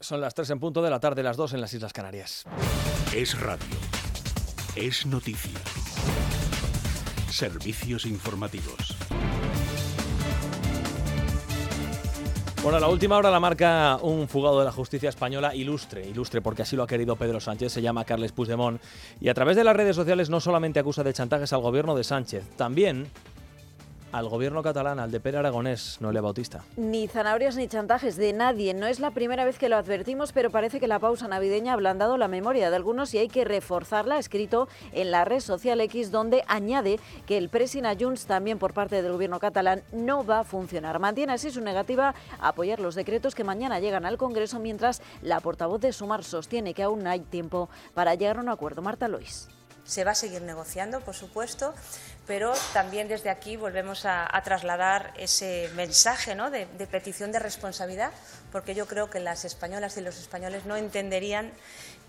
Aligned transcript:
Son 0.00 0.20
las 0.20 0.34
3 0.34 0.50
en 0.50 0.60
punto 0.60 0.82
de 0.82 0.90
la 0.90 1.00
tarde, 1.00 1.22
las 1.22 1.36
2 1.36 1.54
en 1.54 1.60
las 1.60 1.72
Islas 1.72 1.92
Canarias. 1.92 2.44
Es 3.14 3.40
radio. 3.40 3.64
Es 4.76 5.06
noticia. 5.06 5.58
Servicios 7.30 8.04
informativos. 8.04 8.96
Bueno, 12.62 12.80
la 12.80 12.88
última 12.88 13.18
hora 13.18 13.30
la 13.30 13.40
marca 13.40 13.98
un 14.02 14.26
fugado 14.26 14.58
de 14.58 14.64
la 14.64 14.72
justicia 14.72 15.10
española 15.10 15.54
ilustre, 15.54 16.08
ilustre 16.08 16.40
porque 16.40 16.62
así 16.62 16.76
lo 16.76 16.82
ha 16.82 16.86
querido 16.86 17.14
Pedro 17.14 17.38
Sánchez, 17.38 17.72
se 17.72 17.82
llama 17.82 18.06
Carles 18.06 18.32
Puigdemont 18.32 18.80
y 19.20 19.28
a 19.28 19.34
través 19.34 19.54
de 19.54 19.64
las 19.64 19.76
redes 19.76 19.94
sociales 19.94 20.30
no 20.30 20.40
solamente 20.40 20.80
acusa 20.80 21.04
de 21.04 21.12
chantajes 21.12 21.52
al 21.52 21.60
gobierno 21.60 21.94
de 21.94 22.04
Sánchez, 22.04 22.48
también 22.56 23.08
al 24.14 24.28
gobierno 24.28 24.62
catalán, 24.62 25.00
al 25.00 25.10
de 25.10 25.18
Pere 25.18 25.38
Aragonés, 25.38 25.96
Noelia 26.00 26.20
Bautista. 26.20 26.62
Ni 26.76 27.08
zanahorias 27.08 27.56
ni 27.56 27.66
chantajes 27.66 28.14
de 28.16 28.32
nadie. 28.32 28.72
No 28.72 28.86
es 28.86 29.00
la 29.00 29.10
primera 29.10 29.44
vez 29.44 29.58
que 29.58 29.68
lo 29.68 29.76
advertimos, 29.76 30.30
pero 30.32 30.50
parece 30.50 30.78
que 30.78 30.86
la 30.86 31.00
pausa 31.00 31.26
navideña 31.26 31.72
ha 31.72 31.74
ablandado 31.74 32.16
la 32.16 32.28
memoria 32.28 32.70
de 32.70 32.76
algunos 32.76 33.12
y 33.12 33.18
hay 33.18 33.26
que 33.26 33.44
reforzarla, 33.44 34.18
escrito 34.18 34.68
en 34.92 35.10
la 35.10 35.24
red 35.24 35.40
social 35.40 35.80
X, 35.80 36.12
donde 36.12 36.44
añade 36.46 37.00
que 37.26 37.36
el 37.36 37.48
pressing 37.48 37.86
a 37.86 37.96
Junts, 37.98 38.26
también 38.26 38.60
por 38.60 38.72
parte 38.72 39.02
del 39.02 39.10
gobierno 39.10 39.40
catalán, 39.40 39.82
no 39.92 40.24
va 40.24 40.40
a 40.40 40.44
funcionar. 40.44 41.00
Mantiene 41.00 41.32
así 41.32 41.50
su 41.50 41.60
negativa 41.60 42.14
a 42.38 42.48
apoyar 42.48 42.78
los 42.78 42.94
decretos 42.94 43.34
que 43.34 43.42
mañana 43.42 43.80
llegan 43.80 44.06
al 44.06 44.16
Congreso, 44.16 44.60
mientras 44.60 45.02
la 45.22 45.40
portavoz 45.40 45.80
de 45.80 45.92
Sumar 45.92 46.22
sostiene 46.22 46.72
que 46.72 46.84
aún 46.84 47.04
hay 47.08 47.18
tiempo 47.18 47.68
para 47.94 48.14
llegar 48.14 48.36
a 48.36 48.42
un 48.42 48.48
acuerdo. 48.48 48.80
Marta 48.80 49.08
Lois. 49.08 49.48
Se 49.84 50.04
va 50.04 50.12
a 50.12 50.14
seguir 50.14 50.42
negociando, 50.42 51.00
por 51.00 51.14
supuesto, 51.14 51.74
pero 52.26 52.52
también 52.72 53.08
desde 53.08 53.30
aquí 53.30 53.56
volvemos 53.56 54.04
a, 54.06 54.28
trasladar 54.44 55.12
ese 55.16 55.70
mensaje 55.74 56.34
de, 56.34 56.86
petición 56.86 57.32
de 57.32 57.38
responsabilidad, 57.38 58.12
porque 58.50 58.74
yo 58.74 58.86
creo 58.86 59.10
que 59.10 59.20
las 59.20 59.44
españolas 59.44 59.96
y 59.96 60.00
los 60.00 60.18
españoles 60.18 60.64
no 60.64 60.76
entenderían 60.76 61.52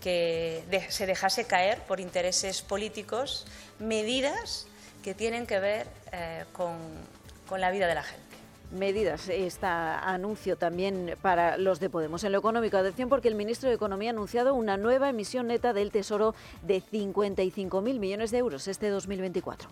que 0.01 0.63
se 0.89 1.05
dejase 1.05 1.45
caer 1.45 1.81
por 1.81 1.99
intereses 1.99 2.61
políticos 2.61 3.45
medidas 3.79 4.67
que 5.03 5.13
tienen 5.13 5.45
que 5.45 5.59
ver 5.59 5.87
eh, 6.11 6.45
con 6.53 7.61
la 7.61 7.71
vida 7.71 7.87
de 7.87 7.95
la 7.95 8.03
gente 8.03 8.34
medidas 8.71 9.29
este 9.29 9.65
anuncio 9.65 10.57
también 10.57 11.15
para 11.21 11.57
los 11.57 11.79
de 11.79 11.89
Podemos. 11.89 12.23
En 12.23 12.31
lo 12.31 12.39
económico, 12.39 12.77
atención 12.77 13.09
porque 13.09 13.27
el 13.27 13.35
ministro 13.35 13.69
de 13.69 13.75
Economía 13.75 14.09
ha 14.09 14.13
anunciado 14.13 14.53
una 14.53 14.77
nueva 14.77 15.09
emisión 15.09 15.47
neta 15.47 15.73
del 15.73 15.91
Tesoro 15.91 16.35
de 16.61 16.81
55.000 16.81 17.99
millones 17.99 18.31
de 18.31 18.37
euros 18.37 18.67
este 18.67 18.89
2024. 18.89 19.69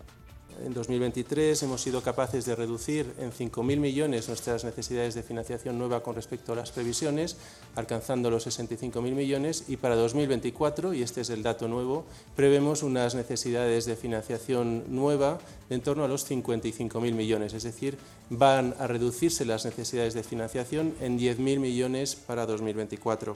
En 0.66 0.74
2023 0.74 1.64
hemos 1.64 1.82
sido 1.82 2.02
capaces 2.02 2.46
de 2.46 2.56
reducir 2.56 3.14
en 3.20 3.32
5.000 3.32 3.78
millones 3.78 4.28
nuestras 4.28 4.64
necesidades 4.64 5.16
de 5.16 5.24
financiación 5.24 5.78
nueva 5.78 6.04
con 6.04 6.16
respecto 6.16 6.54
a 6.54 6.56
las 6.56 6.72
previsiones, 6.72 7.38
alcanzando 7.76 8.30
los 8.30 8.48
65.000 8.48 9.02
millones 9.02 9.66
y 9.68 9.78
para 9.78 9.96
2024, 9.96 10.94
y 10.94 11.02
este 11.02 11.22
es 11.22 11.30
el 11.30 11.44
dato 11.44 11.68
nuevo, 11.68 12.06
prevemos 12.36 12.84
unas 12.84 13.16
necesidades 13.16 13.86
de 13.86 13.96
financiación 13.96 14.84
nueva 14.90 15.40
en 15.70 15.82
torno 15.82 16.04
a 16.04 16.08
los 16.08 16.30
55.000 16.30 17.14
millones, 17.14 17.54
es 17.54 17.64
decir, 17.64 17.98
van 18.30 18.76
a 18.80 18.88
reducirse 18.88 19.46
las 19.46 19.66
necesidades 19.66 20.14
de 20.14 20.24
financiación 20.24 20.94
en 21.02 21.20
10.000 21.20 21.60
millones 21.60 22.16
para 22.16 22.46
2024. 22.46 23.36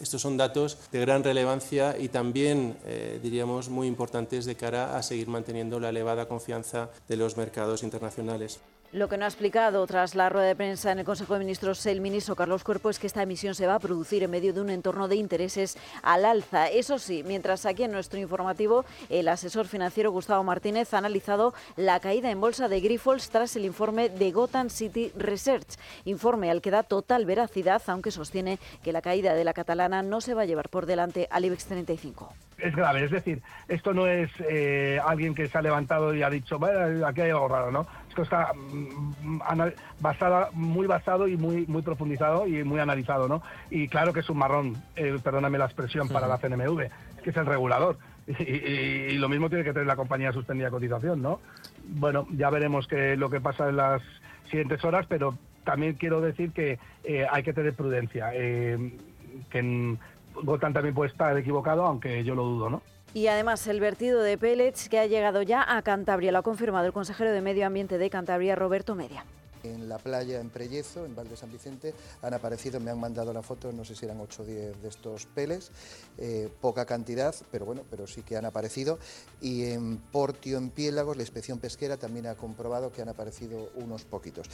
Estos 0.00 0.22
son 0.22 0.36
datos 0.36 0.78
de 0.92 1.00
gran 1.00 1.22
relevancia 1.22 1.96
y 1.98 2.08
también, 2.08 2.76
eh, 2.86 3.20
diríamos, 3.22 3.68
muy 3.68 3.86
importantes 3.86 4.46
de 4.46 4.54
cara 4.54 4.96
a 4.96 5.02
seguir 5.02 5.28
manteniendo 5.28 5.78
la 5.78 5.90
elevada 5.90 6.26
confianza 6.26 6.88
de 7.06 7.16
los 7.16 7.36
mercados 7.36 7.82
internacionales. 7.82 8.60
Lo 8.92 9.08
que 9.08 9.16
no 9.16 9.24
ha 9.24 9.28
explicado 9.28 9.86
tras 9.86 10.16
la 10.16 10.28
rueda 10.30 10.48
de 10.48 10.56
prensa 10.56 10.90
en 10.90 10.98
el 10.98 11.04
Consejo 11.04 11.34
de 11.34 11.38
Ministros 11.38 11.86
el 11.86 12.00
ministro 12.00 12.34
Carlos 12.34 12.64
Cuerpo 12.64 12.90
es 12.90 12.98
que 12.98 13.06
esta 13.06 13.22
emisión 13.22 13.54
se 13.54 13.68
va 13.68 13.76
a 13.76 13.78
producir 13.78 14.24
en 14.24 14.32
medio 14.32 14.52
de 14.52 14.60
un 14.60 14.68
entorno 14.68 15.06
de 15.06 15.14
intereses 15.14 15.78
al 16.02 16.24
alza. 16.24 16.68
Eso 16.68 16.98
sí, 16.98 17.22
mientras 17.22 17.66
aquí 17.66 17.84
en 17.84 17.92
nuestro 17.92 18.18
informativo 18.18 18.84
el 19.08 19.28
asesor 19.28 19.68
financiero 19.68 20.10
Gustavo 20.10 20.42
Martínez 20.42 20.92
ha 20.92 20.98
analizado 20.98 21.54
la 21.76 22.00
caída 22.00 22.32
en 22.32 22.40
bolsa 22.40 22.66
de 22.66 22.80
Grifols 22.80 23.30
tras 23.30 23.54
el 23.54 23.64
informe 23.64 24.08
de 24.08 24.32
Gotham 24.32 24.70
City 24.70 25.12
Research, 25.16 25.68
informe 26.04 26.50
al 26.50 26.60
que 26.60 26.72
da 26.72 26.82
total 26.82 27.26
veracidad, 27.26 27.80
aunque 27.86 28.10
sostiene 28.10 28.58
que 28.82 28.90
la 28.92 29.02
caída 29.02 29.34
de 29.34 29.44
la 29.44 29.54
catalana 29.54 30.02
no 30.02 30.20
se 30.20 30.34
va 30.34 30.42
a 30.42 30.46
llevar 30.46 30.68
por 30.68 30.86
delante 30.86 31.28
al 31.30 31.44
IBEX 31.44 31.66
35 31.66 32.34
es 32.62 32.74
grave. 32.74 33.04
Es 33.04 33.10
decir, 33.10 33.42
esto 33.68 33.94
no 33.94 34.06
es 34.06 34.30
eh, 34.48 35.00
alguien 35.04 35.34
que 35.34 35.48
se 35.48 35.58
ha 35.58 35.62
levantado 35.62 36.14
y 36.14 36.22
ha 36.22 36.30
dicho, 36.30 36.58
bueno, 36.58 37.06
aquí 37.06 37.22
hay 37.22 37.30
algo 37.30 37.48
raro, 37.48 37.70
¿no? 37.70 37.86
Esto 38.08 38.22
está 38.22 38.52
mm, 38.54 39.40
basada, 40.00 40.50
muy 40.52 40.86
basado 40.86 41.28
y 41.28 41.36
muy, 41.36 41.66
muy 41.66 41.82
profundizado 41.82 42.46
y 42.46 42.64
muy 42.64 42.80
analizado, 42.80 43.28
¿no? 43.28 43.42
Y 43.70 43.88
claro 43.88 44.12
que 44.12 44.20
es 44.20 44.30
un 44.30 44.38
marrón, 44.38 44.76
eh, 44.96 45.18
perdóname 45.22 45.58
la 45.58 45.66
expresión, 45.66 46.08
para 46.08 46.26
la 46.26 46.38
CNMV, 46.38 46.88
que 47.22 47.30
es 47.30 47.36
el 47.36 47.46
regulador. 47.46 47.98
Y, 48.38 49.18
lo 49.18 49.28
mismo 49.28 49.48
tiene 49.48 49.64
que 49.64 49.72
tener 49.72 49.88
la 49.88 49.96
compañía 49.96 50.32
suspendida 50.32 50.66
de 50.66 50.70
cotización, 50.70 51.20
¿no? 51.20 51.40
Bueno, 51.84 52.28
ya 52.30 52.48
veremos 52.48 52.86
qué 52.86 53.16
lo 53.16 53.28
que 53.28 53.40
pasa 53.40 53.68
en 53.68 53.76
las 53.76 54.02
siguientes 54.50 54.84
horas, 54.84 55.06
pero 55.08 55.36
también 55.64 55.94
quiero 55.94 56.20
decir 56.20 56.52
que 56.52 56.78
eh, 57.02 57.26
hay 57.28 57.42
que 57.42 57.52
tener 57.52 57.74
prudencia. 57.74 58.30
que 58.30 59.96
Gotan 60.34 60.72
también 60.72 60.94
puede 60.94 61.10
estar 61.10 61.36
equivocado, 61.36 61.84
aunque 61.84 62.22
yo 62.24 62.34
lo 62.34 62.44
dudo, 62.44 62.70
¿no? 62.70 62.82
Y 63.12 63.26
además 63.26 63.66
el 63.66 63.80
vertido 63.80 64.22
de 64.22 64.38
pellets 64.38 64.88
que 64.88 64.98
ha 64.98 65.06
llegado 65.06 65.42
ya 65.42 65.64
a 65.76 65.82
Cantabria, 65.82 66.30
lo 66.30 66.38
ha 66.38 66.42
confirmado 66.42 66.86
el 66.86 66.92
consejero 66.92 67.32
de 67.32 67.40
Medio 67.40 67.66
Ambiente 67.66 67.98
de 67.98 68.08
Cantabria, 68.08 68.54
Roberto 68.54 68.94
Media. 68.94 69.24
En 69.62 69.88
la 69.88 69.98
playa 69.98 70.40
en 70.40 70.50
Prellezo, 70.50 71.04
en 71.04 71.14
Valde 71.14 71.36
San 71.36 71.52
Vicente, 71.52 71.94
han 72.22 72.34
aparecido, 72.34 72.80
me 72.80 72.90
han 72.90 72.98
mandado 72.98 73.32
la 73.32 73.42
foto, 73.42 73.72
no 73.72 73.84
sé 73.84 73.94
si 73.94 74.04
eran 74.04 74.20
8 74.20 74.42
o 74.42 74.44
10 74.44 74.82
de 74.82 74.88
estos 74.88 75.26
peles, 75.26 75.70
eh, 76.18 76.48
poca 76.60 76.84
cantidad, 76.84 77.34
pero 77.50 77.64
bueno, 77.64 77.82
pero 77.90 78.06
sí 78.06 78.22
que 78.22 78.36
han 78.36 78.44
aparecido. 78.44 78.98
Y 79.40 79.64
en 79.64 79.98
Portio, 79.98 80.58
en 80.58 80.70
Piélagos, 80.70 81.16
la 81.16 81.22
inspección 81.22 81.58
pesquera 81.58 81.96
también 81.96 82.26
ha 82.26 82.34
comprobado 82.34 82.92
que 82.92 83.02
han 83.02 83.08
aparecido 83.08 83.70
unos 83.76 84.04
poquitos. 84.04 84.48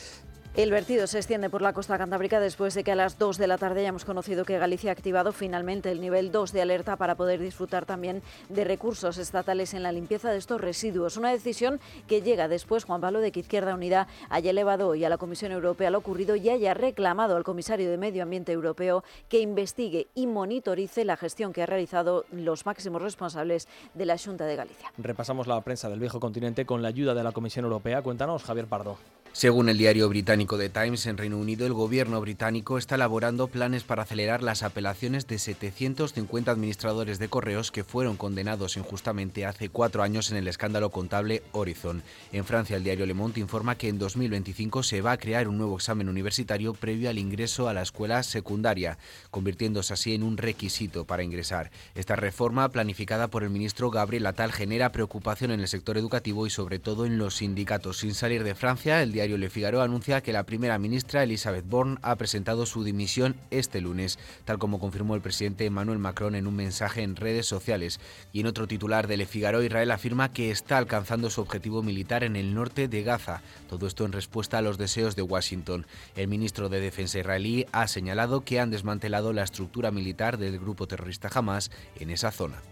El 0.56 0.70
vertido 0.70 1.06
se 1.06 1.18
extiende 1.18 1.50
por 1.50 1.60
la 1.60 1.74
costa 1.74 1.98
cantábrica 1.98 2.40
después 2.40 2.72
de 2.72 2.82
que 2.82 2.92
a 2.92 2.94
las 2.94 3.18
2 3.18 3.36
de 3.36 3.46
la 3.46 3.58
tarde 3.58 3.80
hayamos 3.80 4.06
conocido 4.06 4.46
que 4.46 4.58
Galicia 4.58 4.90
ha 4.90 4.92
activado 4.92 5.32
finalmente 5.32 5.90
el 5.90 6.00
nivel 6.00 6.32
2 6.32 6.50
de 6.50 6.62
alerta 6.62 6.96
para 6.96 7.14
poder 7.14 7.40
disfrutar 7.40 7.84
también 7.84 8.22
de 8.48 8.64
recursos 8.64 9.18
estatales 9.18 9.74
en 9.74 9.82
la 9.82 9.92
limpieza 9.92 10.30
de 10.30 10.38
estos 10.38 10.58
residuos. 10.58 11.18
Una 11.18 11.30
decisión 11.30 11.78
que 12.08 12.22
llega 12.22 12.48
después 12.48 12.84
Juan 12.84 13.02
Pablo 13.02 13.20
de 13.20 13.32
que 13.32 13.40
Izquierda 13.40 13.74
Unida 13.74 14.08
haya 14.30 14.50
elevado 14.50 14.88
hoy 14.96 15.04
a 15.04 15.10
la 15.10 15.18
Comisión 15.18 15.52
Europea 15.52 15.90
lo 15.90 15.98
ocurrido 15.98 16.36
y 16.36 16.48
haya 16.48 16.72
reclamado 16.72 17.36
al 17.36 17.44
comisario 17.44 17.90
de 17.90 17.98
Medio 17.98 18.22
Ambiente 18.22 18.52
Europeo 18.52 19.04
que 19.28 19.40
investigue 19.40 20.08
y 20.14 20.26
monitorice 20.26 21.04
la 21.04 21.18
gestión 21.18 21.52
que 21.52 21.62
ha 21.62 21.66
realizado 21.66 22.24
los 22.32 22.64
máximos 22.64 23.02
responsables 23.02 23.68
de 23.92 24.06
la 24.06 24.16
Junta 24.16 24.46
de 24.46 24.56
Galicia. 24.56 24.90
Repasamos 24.96 25.46
la 25.46 25.60
prensa 25.60 25.90
del 25.90 26.00
viejo 26.00 26.18
continente 26.18 26.64
con 26.64 26.80
la 26.80 26.88
ayuda 26.88 27.14
de 27.14 27.22
la 27.22 27.32
Comisión 27.32 27.66
Europea. 27.66 28.00
Cuéntanos, 28.00 28.42
Javier 28.42 28.66
Pardo. 28.66 28.96
Según 29.36 29.68
el 29.68 29.76
diario 29.76 30.08
británico 30.08 30.56
The 30.56 30.70
Times, 30.70 31.04
en 31.04 31.18
Reino 31.18 31.36
Unido 31.36 31.66
el 31.66 31.74
gobierno 31.74 32.18
británico 32.22 32.78
está 32.78 32.94
elaborando 32.94 33.48
planes 33.48 33.82
para 33.82 34.04
acelerar 34.04 34.42
las 34.42 34.62
apelaciones 34.62 35.26
de 35.26 35.38
750 35.38 36.50
administradores 36.50 37.18
de 37.18 37.28
correos 37.28 37.70
que 37.70 37.84
fueron 37.84 38.16
condenados 38.16 38.78
injustamente 38.78 39.44
hace 39.44 39.68
cuatro 39.68 40.02
años 40.02 40.30
en 40.30 40.38
el 40.38 40.48
escándalo 40.48 40.88
contable 40.88 41.42
Horizon. 41.52 42.02
En 42.32 42.46
Francia, 42.46 42.78
el 42.78 42.82
diario 42.82 43.04
Le 43.04 43.12
Monde 43.12 43.42
informa 43.42 43.74
que 43.74 43.90
en 43.90 43.98
2025 43.98 44.82
se 44.82 45.02
va 45.02 45.12
a 45.12 45.18
crear 45.18 45.48
un 45.48 45.58
nuevo 45.58 45.76
examen 45.76 46.08
universitario 46.08 46.72
previo 46.72 47.10
al 47.10 47.18
ingreso 47.18 47.68
a 47.68 47.74
la 47.74 47.82
escuela 47.82 48.22
secundaria, 48.22 48.96
convirtiéndose 49.30 49.92
así 49.92 50.14
en 50.14 50.22
un 50.22 50.38
requisito 50.38 51.04
para 51.04 51.22
ingresar. 51.22 51.70
Esta 51.94 52.16
reforma, 52.16 52.70
planificada 52.70 53.28
por 53.28 53.42
el 53.44 53.50
ministro 53.50 53.90
Gabriel 53.90 54.24
Attal, 54.24 54.50
genera 54.50 54.92
preocupación 54.92 55.50
en 55.50 55.60
el 55.60 55.68
sector 55.68 55.98
educativo 55.98 56.46
y 56.46 56.50
sobre 56.50 56.78
todo 56.78 57.04
en 57.04 57.18
los 57.18 57.36
sindicatos. 57.36 57.98
Sin 57.98 58.14
salir 58.14 58.42
de 58.42 58.54
Francia, 58.54 59.02
el 59.02 59.12
diario 59.12 59.25
Le 59.28 59.50
Figaro 59.50 59.82
anuncia 59.82 60.22
que 60.22 60.32
la 60.32 60.46
primera 60.46 60.78
ministra 60.78 61.24
Elizabeth 61.24 61.66
Borne 61.66 61.98
ha 62.02 62.14
presentado 62.14 62.64
su 62.64 62.84
dimisión 62.84 63.34
este 63.50 63.80
lunes, 63.80 64.18
tal 64.44 64.58
como 64.58 64.78
confirmó 64.78 65.16
el 65.16 65.20
presidente 65.20 65.66
Emmanuel 65.66 65.98
Macron 65.98 66.36
en 66.36 66.46
un 66.46 66.54
mensaje 66.54 67.02
en 67.02 67.16
redes 67.16 67.46
sociales. 67.46 67.98
Y 68.32 68.40
en 68.40 68.46
otro 68.46 68.68
titular 68.68 69.08
de 69.08 69.16
Le 69.16 69.26
Figaro, 69.26 69.62
Israel 69.62 69.90
afirma 69.90 70.32
que 70.32 70.50
está 70.52 70.78
alcanzando 70.78 71.28
su 71.28 71.40
objetivo 71.40 71.82
militar 71.82 72.22
en 72.22 72.36
el 72.36 72.54
norte 72.54 72.86
de 72.86 73.02
Gaza. 73.02 73.42
Todo 73.68 73.86
esto 73.86 74.04
en 74.04 74.12
respuesta 74.12 74.58
a 74.58 74.62
los 74.62 74.78
deseos 74.78 75.16
de 75.16 75.22
Washington. 75.22 75.86
El 76.14 76.28
ministro 76.28 76.68
de 76.68 76.80
Defensa 76.80 77.18
israelí 77.18 77.66
ha 77.72 77.88
señalado 77.88 78.44
que 78.44 78.60
han 78.60 78.70
desmantelado 78.70 79.32
la 79.32 79.42
estructura 79.42 79.90
militar 79.90 80.38
del 80.38 80.60
grupo 80.60 80.86
terrorista 80.86 81.28
Hamas 81.34 81.70
en 81.98 82.10
esa 82.10 82.30
zona. 82.30 82.62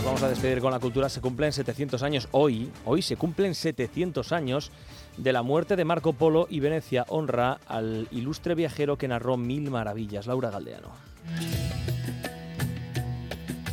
Nos 0.00 0.06
vamos 0.06 0.22
a 0.22 0.30
despedir 0.30 0.62
con 0.62 0.72
la 0.72 0.80
cultura. 0.80 1.10
Se 1.10 1.20
cumplen 1.20 1.52
700 1.52 2.02
años 2.02 2.26
hoy. 2.30 2.72
Hoy 2.86 3.02
se 3.02 3.16
cumplen 3.16 3.54
700 3.54 4.32
años 4.32 4.72
de 5.18 5.30
la 5.30 5.42
muerte 5.42 5.76
de 5.76 5.84
Marco 5.84 6.14
Polo 6.14 6.46
y 6.48 6.58
Venecia 6.60 7.04
honra 7.08 7.60
al 7.66 8.08
ilustre 8.10 8.54
viajero 8.54 8.96
que 8.96 9.08
narró 9.08 9.36
mil 9.36 9.70
maravillas, 9.70 10.26
Laura 10.26 10.48
Galdeano. 10.48 10.88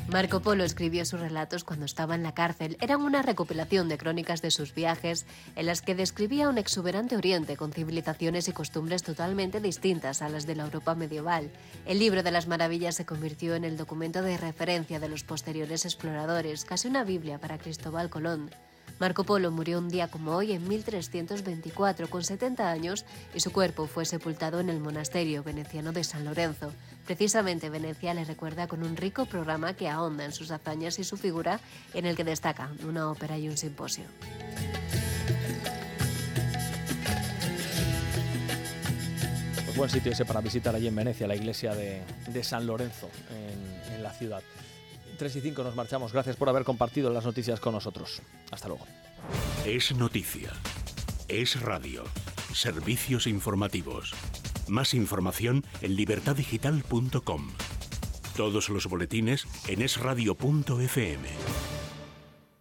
Marco 0.10 0.40
Polo 0.40 0.64
escribió 0.64 1.04
sus 1.04 1.20
relatos 1.20 1.66
cuando 1.66 1.86
estaba 1.86 2.16
en 2.16 2.24
la 2.24 2.34
cárcel. 2.34 2.78
Eran 2.80 3.02
una 3.02 3.24
recopilación 3.24 3.90
de 3.90 3.98
crónicas 3.98 4.42
de 4.42 4.52
sus 4.52 4.74
viajes 4.74 5.26
en 5.58 5.66
las 5.66 5.82
que 5.82 5.96
describía 5.96 6.48
un 6.48 6.58
exuberante 6.58 7.18
oriente 7.18 7.58
con 7.58 7.74
civilizaciones 7.74 8.48
y 8.48 8.54
costumbres 8.54 9.04
totalmente 9.04 9.60
distintas 9.60 10.22
a 10.22 10.30
las 10.30 10.48
de 10.48 10.56
la 10.56 10.64
Europa 10.64 10.96
medieval. 10.96 11.52
El 11.86 12.00
libro 12.00 12.24
de 12.24 12.32
las 12.32 12.48
maravillas 12.48 12.96
se 12.96 13.06
convirtió 13.06 13.56
en 13.56 13.66
el 13.66 13.76
documento 13.76 14.22
de 14.22 14.38
referencia 14.38 15.02
de 15.02 15.10
los 15.10 15.26
posteriores 15.26 15.84
exploradores, 15.84 16.64
casi 16.64 16.88
una 16.88 17.04
Biblia 17.04 17.38
para 17.38 17.58
Cristóbal 17.58 18.10
Colón. 18.10 18.50
Marco 19.00 19.24
Polo 19.24 19.52
murió 19.52 19.78
un 19.78 19.90
día 19.90 20.08
como 20.08 20.32
hoy 20.36 20.54
en 20.54 20.68
1324 20.68 22.10
con 22.10 22.24
70 22.24 22.70
años 22.70 23.06
y 23.36 23.40
su 23.42 23.52
cuerpo 23.52 23.86
fue 23.86 24.06
sepultado 24.06 24.60
en 24.60 24.70
el 24.70 24.80
monasterio 24.80 25.44
veneciano 25.44 25.92
de 25.92 26.04
San 26.04 26.26
Lorenzo. 26.26 26.74
Precisamente 27.06 27.70
Venecia 27.70 28.16
le 28.16 28.26
recuerda 28.26 28.68
con 28.68 28.84
un 28.84 28.98
rico 28.98 29.26
programa 29.26 29.74
que 29.74 29.88
ahonda 29.88 30.26
en 30.26 30.32
sus 30.32 30.50
hazañas 30.50 30.98
y 30.98 31.04
su 31.04 31.16
figura, 31.16 31.60
en 31.94 32.06
el 32.06 32.16
que 32.16 32.24
destaca 32.24 32.72
una 32.88 33.12
ópera 33.12 33.38
y 33.38 33.48
un 33.48 33.58
simposio. 33.58 34.06
Pues 39.64 39.78
buen 39.78 39.90
sitio 39.92 40.12
ese 40.12 40.26
para 40.26 40.42
visitar 40.42 40.76
allí 40.76 40.88
en 40.88 40.96
Venecia, 40.96 41.28
la 41.28 41.36
iglesia 41.36 41.76
de, 41.76 42.04
San 42.44 42.66
Lorenzo, 42.66 43.12
en, 43.30 43.94
en 43.96 44.04
la 44.04 44.12
ciudad. 44.12 44.42
3 45.18 45.36
y 45.36 45.42
5 45.42 45.64
nos 45.64 45.76
marchamos. 45.76 46.14
Gracias 46.14 46.36
por 46.36 46.50
haber 46.50 46.64
compartido 46.64 47.12
las 47.12 47.26
noticias 47.26 47.60
con 47.60 47.74
nosotros. 47.74 48.22
Hasta 48.52 48.68
luego. 48.68 48.86
Es 49.66 49.96
noticia. 49.96 50.54
Es 51.28 51.60
radio. 51.62 52.04
Servicios 52.54 53.28
informativos. 53.28 54.14
Más 54.68 54.94
información 54.94 55.66
en 55.82 55.96
libertadigital.com. 55.96 57.50
Todos 58.36 58.70
los 58.70 58.86
boletines 58.88 59.48
en 59.68 59.82
esradio.fm. 59.82 61.77